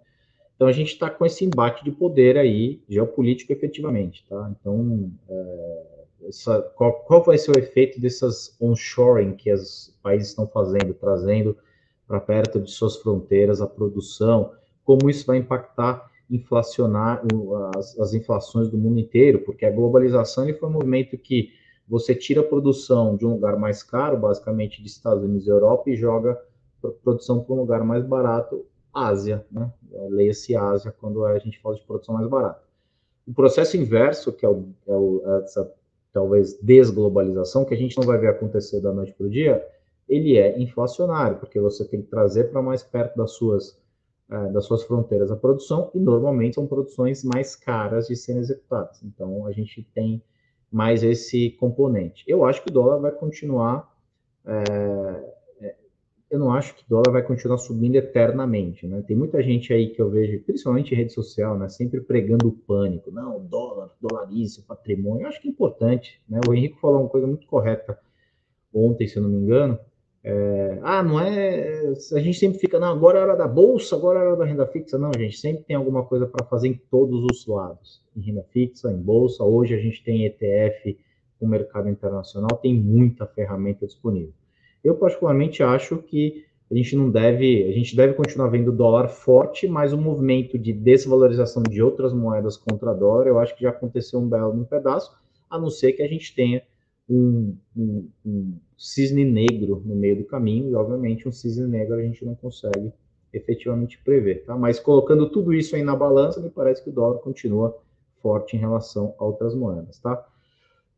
[0.56, 4.52] Então a gente está com esse embate de poder aí, geopolítico efetivamente, tá?
[4.58, 5.84] Então, é,
[6.28, 11.58] essa, qual, qual, vai ser o efeito dessas onshoring que os países estão fazendo, trazendo
[12.08, 14.52] para perto de suas fronteiras a produção,
[14.86, 17.22] como isso vai impactar inflacionar
[17.76, 21.52] as, as inflações do mundo inteiro, porque a globalização foi um movimento que
[21.88, 25.90] você tira a produção de um lugar mais caro, basicamente de Estados Unidos e Europa,
[25.90, 26.40] e joga
[26.84, 29.72] a produção para um lugar mais barato, Ásia, né?
[30.10, 32.64] Leia-se Ásia quando a gente fala de produção mais barata.
[33.28, 35.72] O processo inverso, que é, o, é o, essa
[36.14, 39.68] talvez desglobalização, que a gente não vai ver acontecer da noite para o dia,
[40.08, 43.78] ele é inflacionário, porque você tem que trazer para mais perto das suas,
[44.30, 49.02] é, das suas fronteiras a produção, e normalmente são produções mais caras de serem executadas.
[49.04, 50.22] Então, a gente tem
[50.72, 52.24] mais esse componente.
[52.28, 53.96] Eu acho que o dólar vai continuar.
[54.46, 55.76] É, é,
[56.30, 59.04] eu não acho que o dólar vai continuar subindo eternamente, né?
[59.08, 62.52] Tem muita gente aí que eu vejo, principalmente em rede social, né, sempre pregando o
[62.52, 63.12] pânico.
[63.12, 65.24] Não, dólar, dolarize, patrimônio.
[65.24, 66.42] Eu acho que é importante, né?
[66.48, 67.98] O Henrique falou uma coisa muito correta
[68.74, 69.80] ontem, se eu não me engano.
[70.28, 71.94] É, ah, não é.
[72.14, 74.66] A gente sempre fica, não, agora é hora da bolsa, agora é hora da renda
[74.66, 74.98] fixa.
[74.98, 78.02] Não, a gente sempre tem alguma coisa para fazer em todos os lados.
[78.18, 79.44] Em renda fixa, em bolsa.
[79.44, 80.98] Hoje a gente tem ETF,
[81.40, 84.34] o mercado internacional tem muita ferramenta disponível.
[84.84, 89.10] Eu, particularmente, acho que a gente não deve, a gente deve continuar vendo o dólar
[89.10, 93.70] forte, mas o movimento de desvalorização de outras moedas contra dólar, eu acho que já
[93.70, 95.16] aconteceu um belo um pedaço,
[95.48, 96.64] a não ser que a gente tenha
[97.10, 102.02] um, um, um, cisne negro no meio do caminho, e obviamente um cisne negro a
[102.02, 102.92] gente não consegue
[103.32, 104.56] efetivamente prever, tá?
[104.56, 107.78] Mas colocando tudo isso aí na balança, me parece que o dólar continua
[108.22, 110.26] forte em relação a outras moedas, tá?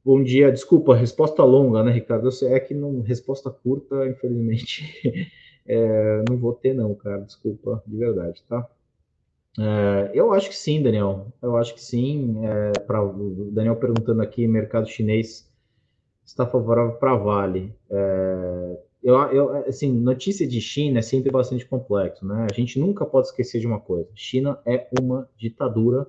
[0.06, 2.32] Bom dia, desculpa, resposta longa, né, Ricardo?
[2.32, 5.30] Sei, é que não, resposta curta, infelizmente,
[5.68, 8.70] é, não vou ter não, cara, desculpa, de verdade, tá?
[9.60, 11.28] É, eu acho que sim, Daniel.
[11.42, 12.46] Eu acho que sim.
[12.46, 15.52] É, o Daniel perguntando aqui, mercado chinês
[16.28, 17.74] está favorável para Vale.
[17.90, 22.46] É, eu, eu, assim, notícia de China é sempre bastante complexo, né?
[22.50, 26.06] A gente nunca pode esquecer de uma coisa: China é uma ditadura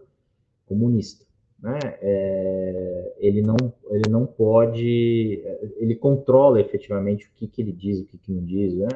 [0.67, 1.25] comunista,
[1.61, 1.79] né?
[2.03, 3.57] É, ele não,
[3.91, 5.43] ele não pode,
[5.77, 8.89] ele controla efetivamente o que, que ele diz, o que, que não diz, né?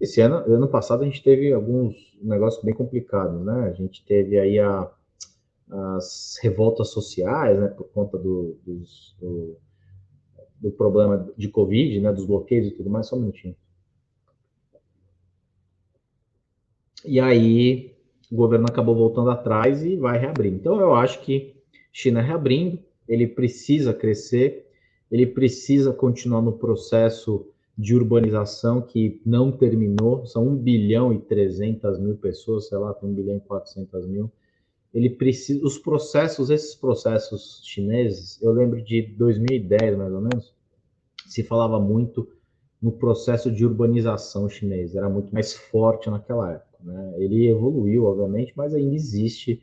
[0.00, 3.68] Esse ano, ano passado, a gente teve alguns negócios bem complicados, né?
[3.68, 4.90] A gente teve aí a,
[5.70, 7.68] as revoltas sociais, né?
[7.68, 9.56] Por conta do, dos, do,
[10.64, 13.54] do problema de Covid, né, dos bloqueios e tudo mais, só um minutinho.
[17.04, 17.94] E aí
[18.32, 20.50] o governo acabou voltando atrás e vai reabrir.
[20.50, 21.54] Então eu acho que
[21.92, 24.66] China reabrindo, ele precisa crescer,
[25.12, 27.46] ele precisa continuar no processo
[27.76, 33.10] de urbanização que não terminou, são 1 bilhão e 300 mil pessoas, sei lá, tem
[33.10, 34.32] 1 bilhão e 400 mil.
[34.94, 40.54] Ele precisa, os processos, esses processos chineses, eu lembro de 2010 mais ou menos,
[41.26, 42.28] se falava muito
[42.80, 46.78] no processo de urbanização chinês, era muito mais forte naquela época.
[46.80, 47.14] Né?
[47.16, 49.60] Ele evoluiu, obviamente, mas ainda existe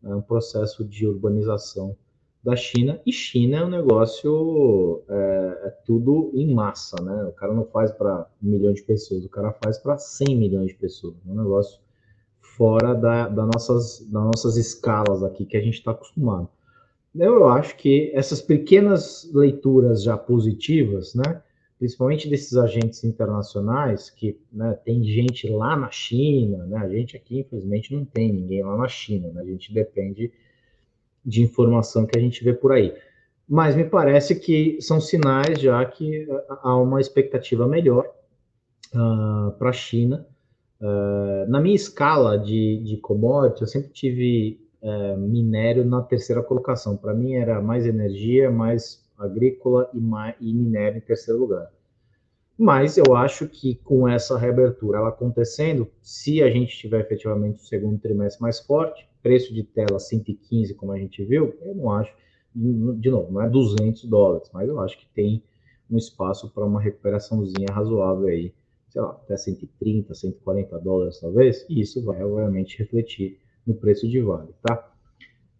[0.00, 1.96] né, um processo de urbanização
[2.42, 7.24] da China, e China é um negócio, é, é tudo em massa, né?
[7.24, 10.68] O cara não faz para um milhão de pessoas, o cara faz para 100 milhões
[10.68, 11.14] de pessoas.
[11.24, 11.78] É um negócio
[12.56, 16.48] fora da, da nossas, das nossas escalas aqui que a gente está acostumado.
[17.14, 21.42] Eu acho que essas pequenas leituras já positivas, né?
[21.78, 26.78] principalmente desses agentes internacionais, que né, tem gente lá na China, né?
[26.78, 29.42] a gente aqui, infelizmente, não tem ninguém lá na China, né?
[29.42, 30.32] a gente depende
[31.24, 32.94] de informação que a gente vê por aí.
[33.48, 36.26] Mas me parece que são sinais já que
[36.62, 38.06] há uma expectativa melhor
[38.94, 40.26] uh, para a China.
[40.82, 46.96] Uh, na minha escala de, de commodity, eu sempre tive uh, minério na terceira colocação.
[46.96, 51.70] Para mim era mais energia, mais agrícola e, mais, e minério em terceiro lugar.
[52.58, 57.64] Mas eu acho que com essa reabertura ela acontecendo, se a gente tiver efetivamente o
[57.64, 62.12] segundo trimestre mais forte, preço de tela 115, como a gente viu, eu não acho,
[62.54, 65.42] de novo, não é 200 dólares, mas eu acho que tem
[65.88, 68.52] um espaço para uma recuperaçãozinha razoável aí,
[68.92, 74.20] sei lá, até 130, 140 dólares talvez, e isso vai obviamente refletir no preço de
[74.20, 74.92] vale, tá?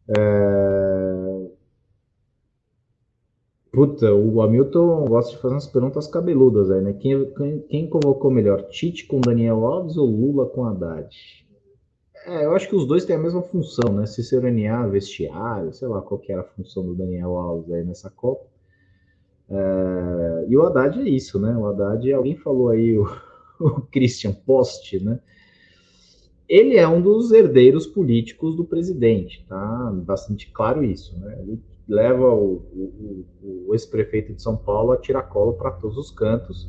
[0.08, 1.50] É...
[3.72, 6.92] Puta, o Hamilton gosta de fazer umas perguntas cabeludas aí, né?
[6.92, 11.08] Quem, quem, quem convocou melhor, Tite com Daniel Alves ou Lula com Haddad?
[12.26, 14.04] É, eu acho que os dois têm a mesma função, né?
[14.04, 18.10] Se serenear vestiário, sei lá qual que era a função do Daniel Alves aí nessa
[18.10, 18.51] Copa.
[19.52, 21.54] É, e o Haddad é isso, né?
[21.56, 23.06] O Haddad, alguém falou aí, o,
[23.60, 25.20] o Christian Post, né?
[26.48, 29.92] Ele é um dos herdeiros políticos do presidente, tá?
[29.94, 31.38] Bastante claro isso, né?
[31.40, 33.26] Ele leva o, o,
[33.68, 36.68] o ex-prefeito de São Paulo a tiracolo para todos os cantos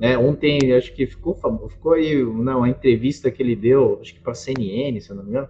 [0.00, 4.20] né, ontem, acho que ficou, ficou aí não, a entrevista que ele deu, acho que
[4.20, 5.48] para a CNN, se eu não me engano.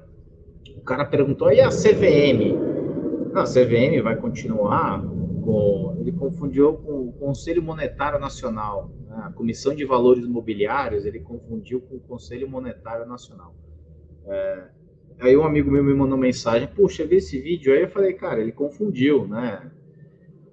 [0.77, 2.59] O cara perguntou, e a CVM?
[3.33, 5.01] Não, a CVM vai continuar
[5.99, 8.91] Ele confundiu com o Conselho Monetário Nacional.
[9.07, 13.55] Né, a Comissão de Valores Imobiliários, ele confundiu com o Conselho Monetário Nacional.
[14.27, 14.69] É,
[15.21, 17.73] aí um amigo meu me mandou mensagem, puxa, vi esse vídeo.
[17.73, 19.71] Aí eu falei, cara, ele confundiu, né?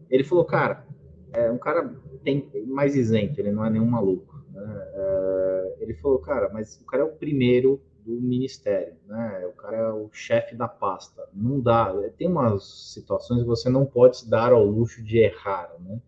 [0.10, 0.86] Ele falou, cara,
[1.33, 4.36] é um cara tem mais isento, ele não é nenhum maluco.
[4.51, 4.88] Né?
[4.93, 9.45] É, ele falou, cara, mas o cara é o primeiro do ministério, né?
[9.47, 11.27] O cara é o chefe da pasta.
[11.33, 11.93] Não dá.
[12.17, 15.99] Tem umas situações que você não pode se dar ao luxo de errar, né?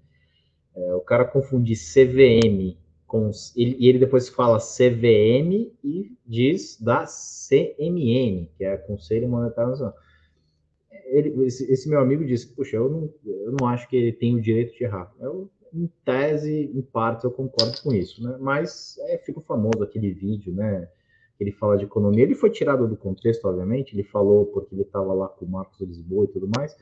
[0.75, 7.05] É, o cara confundir CVM com ele, e ele depois fala CVM e diz da
[7.05, 9.95] CMN, que é Conselho Monetário Nacional
[11.09, 14.35] ele, esse, esse, meu amigo disse, puxa, eu não, eu não acho que ele tem
[14.35, 15.11] o direito de errar.
[15.19, 18.37] Eu, em tese, em parte, eu concordo com isso, né?
[18.39, 20.87] Mas é, fica famoso aquele vídeo, né?
[21.39, 22.23] Ele fala de economia.
[22.23, 23.95] Ele foi tirado do contexto, obviamente.
[23.95, 26.75] Ele falou porque ele estava lá com o Marcos Lisboa e tudo mais.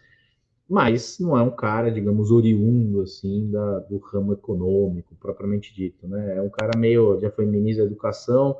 [0.69, 6.37] Mas não é um cara, digamos, oriundo, assim, da, do ramo econômico, propriamente dito, né?
[6.37, 8.57] É um cara meio, já foi ministro da Educação,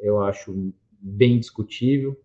[0.00, 2.16] eu acho bem discutível,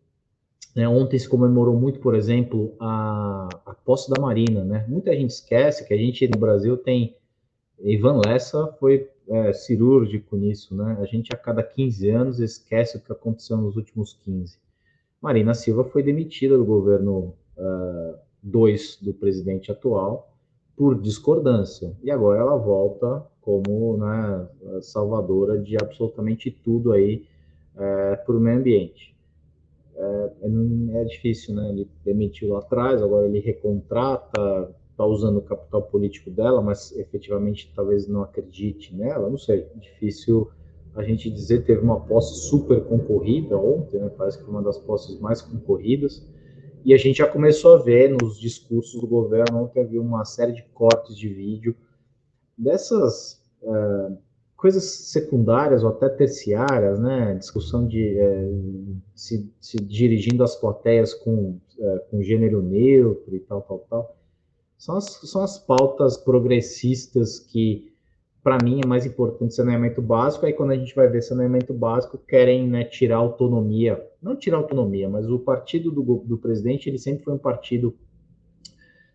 [0.76, 4.64] né, ontem se comemorou muito, por exemplo, a, a posse da Marina.
[4.64, 4.86] Né?
[4.88, 7.18] Muita gente esquece que a gente no Brasil tem.
[7.82, 10.76] Ivan Lessa foi é, cirúrgico nisso.
[10.76, 10.98] Né?
[11.00, 14.58] A gente a cada 15 anos esquece o que aconteceu nos últimos 15.
[15.22, 17.34] Marina Silva foi demitida do governo
[18.42, 20.32] 2 uh, do presidente atual
[20.76, 21.94] por discordância.
[22.02, 24.48] E agora ela volta como né,
[24.82, 27.26] salvadora de absolutamente tudo aí
[27.76, 29.10] é, para o meio ambiente
[30.00, 31.70] é, é, é difícil, né?
[31.70, 37.72] Ele demitiu lá atrás, agora ele recontrata, está usando o capital político dela, mas efetivamente
[37.74, 40.52] talvez não acredite nela, não sei, difícil
[40.94, 41.64] a gente dizer.
[41.64, 44.12] Teve uma posse super concorrida ontem, né?
[44.18, 46.28] parece que uma das posses mais concorridas,
[46.84, 50.52] e a gente já começou a ver nos discursos do governo, ontem havia uma série
[50.52, 51.76] de cortes de vídeo
[52.58, 53.42] dessas.
[53.62, 54.18] Uh,
[54.56, 57.34] coisas secundárias ou até terciárias, né?
[57.36, 58.50] Discussão de é,
[59.16, 64.19] se, se, dirigindo às plateias com, é, com gênero neutro e tal, tal, tal.
[64.80, 67.92] São as, são as pautas progressistas que,
[68.42, 70.46] para mim, é mais importante saneamento básico.
[70.46, 74.02] Aí, quando a gente vai ver saneamento básico, querem né, tirar autonomia.
[74.22, 77.94] Não tirar autonomia, mas o partido do, do presidente, ele sempre foi um partido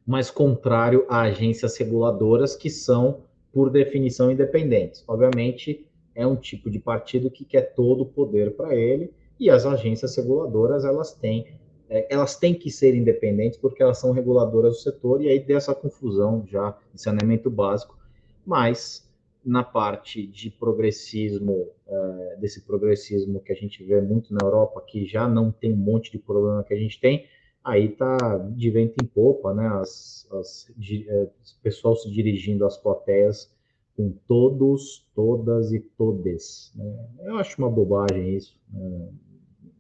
[0.07, 5.03] mais contrário a agências reguladoras que são por definição, independentes.
[5.09, 9.65] Obviamente, é um tipo de partido que quer todo o poder para ele, e as
[9.65, 11.47] agências reguladoras, elas têm
[11.89, 15.75] é, elas têm que ser independentes porque elas são reguladoras do setor e aí dessa
[15.75, 17.99] confusão já de saneamento básico,
[18.47, 19.05] mas
[19.45, 25.05] na parte de progressismo, é, desse progressismo que a gente vê muito na Europa, que
[25.05, 27.27] já não tem um monte de problema que a gente tem,
[27.63, 29.67] aí tá de vento em popa, né?
[29.67, 31.29] As, as, de, é,
[31.63, 33.53] pessoal se dirigindo às plateias
[33.97, 36.73] com todos, todas e todes.
[36.75, 37.09] Né?
[37.25, 38.59] Eu acho uma bobagem isso.
[38.73, 39.09] Né?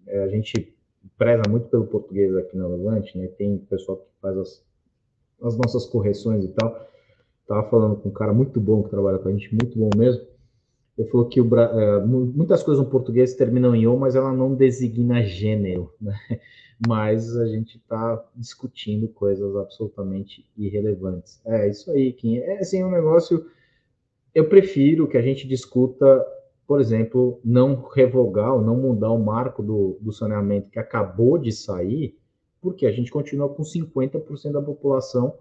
[0.07, 0.74] É, a gente
[1.19, 3.29] preza muito pelo português aqui na Levante, né?
[3.29, 4.65] Tem pessoal que faz as,
[5.43, 6.89] as nossas correções e tal.
[7.47, 10.25] Tava falando com um cara muito bom que trabalha com a gente, muito bom mesmo.
[10.97, 14.55] Ele falou que o, é, muitas coisas no português terminam em ou, mas ela não
[14.55, 16.15] designa gênero, né?
[16.87, 21.41] Mas a gente está discutindo coisas absolutamente irrelevantes.
[21.47, 22.39] É isso aí, Kim.
[22.39, 23.47] É assim, um negócio.
[24.35, 26.27] Eu prefiro que a gente discuta,
[26.67, 31.53] por exemplo, não revogar ou não mudar o marco do, do saneamento que acabou de
[31.53, 32.17] sair,
[32.61, 35.35] porque a gente continua com 50% da população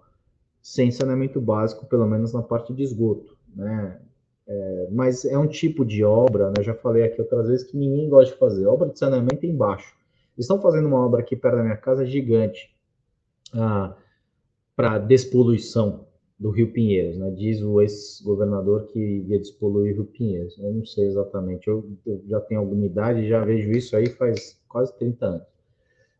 [0.60, 4.00] sem saneamento básico, pelo menos na parte de esgoto, né?
[4.46, 6.62] É, mas é um tipo de obra, né?
[6.62, 8.66] já falei aqui outras vezes, que ninguém gosta de fazer.
[8.66, 9.94] Obra de saneamento é embaixo.
[10.36, 12.74] Eles estão fazendo uma obra aqui perto da minha casa gigante
[13.54, 13.94] ah,
[14.76, 16.06] para despoluição
[16.44, 17.30] do Rio Pinheiros, né?
[17.30, 20.58] Diz o ex-governador que ia despoluir o Rio Pinheiros.
[20.58, 24.60] Eu não sei exatamente, eu, eu já tenho alguma idade, já vejo isso aí faz
[24.68, 25.46] quase 30 anos.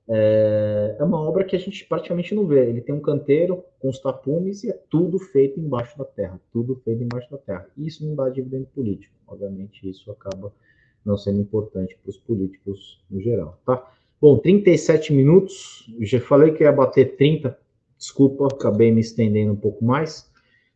[0.09, 2.67] É, é, uma obra que a gente praticamente não vê.
[2.67, 6.75] Ele tem um canteiro com os tapumes e é tudo feito embaixo da terra, tudo
[6.77, 7.69] feito embaixo da terra.
[7.77, 9.13] Isso não dá dividendo político.
[9.27, 10.51] Obviamente, isso acaba
[11.05, 13.93] não sendo importante para os políticos no geral, tá?
[14.19, 15.87] Bom, 37 minutos.
[16.01, 17.59] Já falei que ia bater 30.
[18.05, 20.31] Desculpa, acabei me estendendo um pouco mais.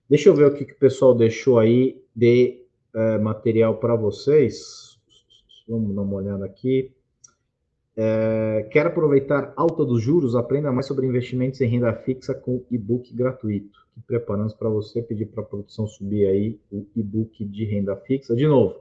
[0.09, 2.64] Deixa eu ver o que, que o pessoal deixou aí de
[2.95, 4.99] é, material para vocês.
[5.68, 6.91] Vamos dar uma olhada aqui.
[7.95, 10.35] É, quer aproveitar alta dos juros?
[10.35, 13.79] Aprenda mais sobre investimentos em renda fixa com e-book gratuito.
[13.93, 18.35] Que preparamos para você pedir para a produção subir aí o e-book de renda fixa.
[18.35, 18.81] De novo,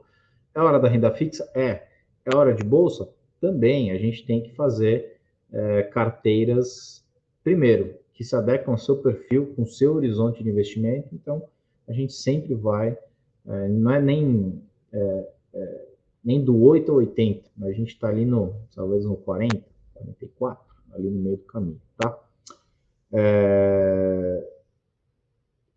[0.54, 1.46] é hora da renda fixa?
[1.54, 1.86] É.
[2.24, 3.10] É hora de bolsa?
[3.42, 3.90] Também.
[3.90, 5.18] A gente tem que fazer
[5.52, 7.04] é, carteiras,
[7.44, 11.08] primeiro, que se adequam ao seu perfil, com o seu horizonte de investimento.
[11.12, 11.40] Então,
[11.86, 12.98] a gente sempre vai,
[13.46, 14.60] é, não é nem
[14.92, 15.86] é, é
[16.24, 19.64] nem do 8 ao 80, mas a gente está ali no, talvez no 40,
[19.94, 20.64] 44,
[20.94, 22.18] ali no meio do caminho, tá?
[23.12, 24.44] É...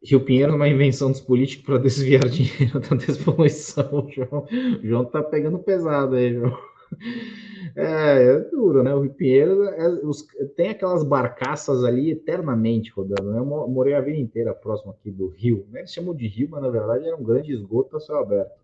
[0.03, 4.09] Rio Pinheiro é uma invenção dos políticos para desviar dinheiro da despoluição.
[4.09, 4.47] João,
[4.81, 6.57] o João tá pegando pesado aí, João.
[7.75, 8.93] É, é duro, né?
[8.93, 13.31] O Rio Pinheiro é, os, tem aquelas barcaças ali eternamente rodando.
[13.31, 13.39] Né?
[13.39, 15.65] Eu morei a vida inteira próximo aqui do rio.
[15.69, 15.79] Né?
[15.79, 18.59] Eles chamam de rio, mas na verdade era um grande esgoto a céu aberto.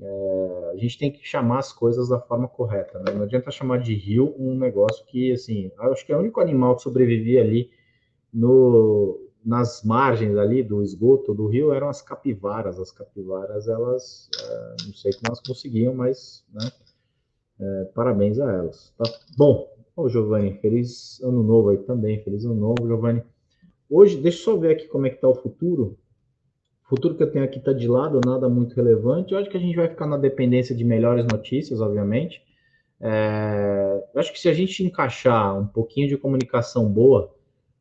[0.00, 3.12] É, a gente tem que chamar as coisas da forma correta, né?
[3.14, 6.76] Não adianta chamar de rio um negócio que, assim, acho que é o único animal
[6.76, 7.70] que sobrevivia ali
[8.32, 12.78] no, nas margens ali do esgoto do rio eram as capivaras.
[12.78, 16.70] As capivaras, elas, é, não sei como elas conseguiam, mas, né,
[17.60, 19.04] é, parabéns a elas, tá?
[19.36, 23.22] Bom, ô Giovanni, feliz ano novo aí também, feliz ano novo, Giovanni.
[23.90, 25.98] Hoje, deixa eu só ver aqui como é que tá o futuro.
[26.84, 29.32] O futuro que eu tenho aqui está de lado, nada muito relevante.
[29.32, 32.42] Eu acho que a gente vai ficar na dependência de melhores notícias, obviamente.
[33.00, 37.34] É, eu acho que se a gente encaixar um pouquinho de comunicação boa,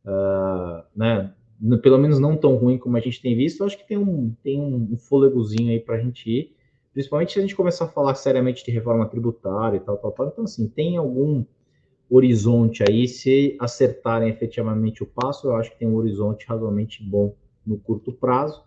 [0.05, 1.33] uh, né,
[1.81, 4.33] pelo menos não tão ruim como a gente tem visto, eu acho que tem um,
[4.43, 6.55] tem um fôlegozinho aí para a gente ir,
[6.97, 10.27] principalmente se a gente começar a falar seriamente de reforma tributária e tal, tal, tal.
[10.29, 11.45] Então, assim, tem algum
[12.09, 17.35] horizonte aí, se acertarem efetivamente o passo, eu acho que tem um horizonte razoavelmente bom
[17.63, 18.63] no curto prazo.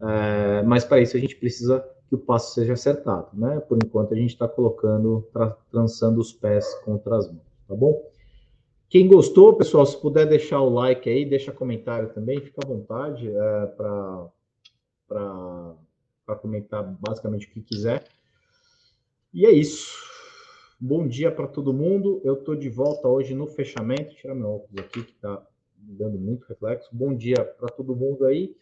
[0.00, 3.58] É, mas para isso a gente precisa que o passo seja acertado, né?
[3.58, 8.00] Por enquanto a gente está colocando, tra trançando os pés contra as mãos, tá bom?
[8.88, 13.28] Quem gostou, pessoal, se puder deixar o like aí, deixa comentário também, fica à vontade
[13.28, 14.28] é, para
[16.26, 18.04] comentar basicamente o que quiser.
[19.32, 19.96] E é isso.
[20.78, 22.20] Bom dia para todo mundo.
[22.24, 24.14] Eu estou de volta hoje no fechamento.
[24.16, 25.46] Tirar meu óculos aqui, que está
[25.76, 26.90] dando muito reflexo.
[26.92, 28.56] Bom dia para todo mundo aí.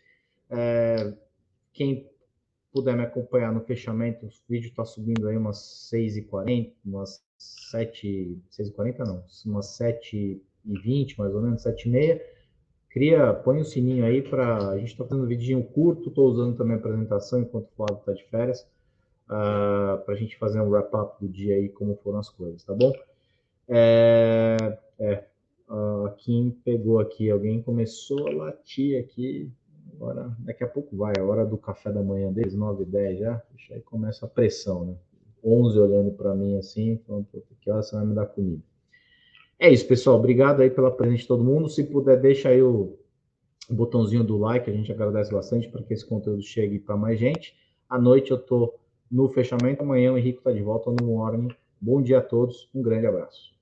[0.48, 1.14] É,
[1.72, 2.10] quem
[2.72, 8.98] puder me acompanhar no fechamento, o vídeo está subindo aí umas 6h40, umas 7 6h40
[8.98, 12.20] não, umas 7h20, mais ou menos, 7h30.
[12.90, 14.70] Cria, põe o sininho aí para.
[14.70, 17.98] A gente está fazendo um vidinho curto, estou usando também a apresentação enquanto o Flávio
[18.00, 21.96] está de férias, uh, ah, para a gente fazer um wrap-up do dia aí, como
[22.02, 22.92] foram as coisas, tá bom?
[23.68, 25.24] É, é,
[25.68, 29.52] uh, Kim pegou aqui, alguém começou a latir aqui,
[30.00, 33.18] Agora, daqui a pouco vai, a hora do café da manhã deles, 9 e 10
[33.18, 34.94] já, aí começa a pressão, né?
[35.44, 37.26] 11 olhando para mim assim, falando,
[37.60, 38.62] que hora você vai me dar comida?
[39.62, 40.16] É isso, pessoal.
[40.16, 41.68] Obrigado aí pela presença de todo mundo.
[41.68, 42.98] Se puder, deixa aí o
[43.68, 47.54] botãozinho do like, a gente agradece bastante para que esse conteúdo chegue para mais gente.
[47.86, 48.74] À noite eu tô
[49.10, 51.48] no fechamento, amanhã o Henrique está de volta no Morning.
[51.78, 53.59] Bom dia a todos, um grande abraço.